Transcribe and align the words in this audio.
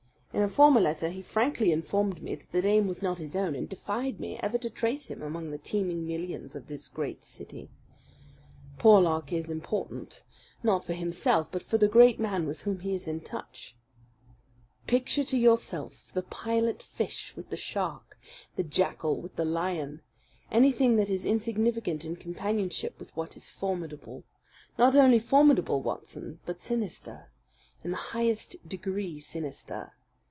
In 0.33 0.41
a 0.43 0.47
former 0.49 0.79
letter 0.79 1.09
he 1.09 1.21
frankly 1.21 1.73
informed 1.73 2.23
me 2.23 2.35
that 2.35 2.53
the 2.53 2.61
name 2.61 2.87
was 2.87 3.01
not 3.01 3.17
his 3.17 3.35
own, 3.35 3.53
and 3.53 3.67
defied 3.67 4.17
me 4.17 4.39
ever 4.41 4.57
to 4.59 4.69
trace 4.69 5.07
him 5.07 5.21
among 5.21 5.51
the 5.51 5.57
teeming 5.57 6.07
millions 6.07 6.55
of 6.55 6.67
this 6.67 6.87
great 6.87 7.25
city. 7.25 7.69
Porlock 8.79 9.33
is 9.33 9.49
important, 9.49 10.23
not 10.63 10.85
for 10.85 10.93
himself, 10.93 11.51
but 11.51 11.61
for 11.61 11.77
the 11.77 11.89
great 11.89 12.17
man 12.17 12.47
with 12.47 12.61
whom 12.61 12.79
he 12.79 12.93
is 12.93 13.09
in 13.09 13.19
touch. 13.19 13.75
Picture 14.87 15.25
to 15.25 15.37
yourself 15.37 16.11
the 16.13 16.23
pilot 16.23 16.81
fish 16.81 17.33
with 17.35 17.49
the 17.49 17.57
shark, 17.57 18.17
the 18.55 18.63
jackal 18.63 19.19
with 19.19 19.35
the 19.35 19.45
lion 19.45 20.01
anything 20.49 20.95
that 20.95 21.09
is 21.09 21.25
insignificant 21.25 22.05
in 22.05 22.15
companionship 22.15 22.97
with 22.97 23.15
what 23.17 23.35
is 23.35 23.49
formidable: 23.49 24.23
not 24.77 24.95
only 24.95 25.19
formidable, 25.19 25.81
Watson, 25.83 26.39
but 26.45 26.61
sinister 26.61 27.31
in 27.83 27.91
the 27.91 27.97
highest 28.15 28.65
degree 28.67 29.19
sinister. 29.19 29.91